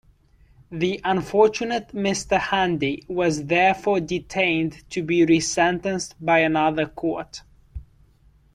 [0.71, 7.43] The unfortunate Mr Handy was therefore detained to be re-sentenced by another court.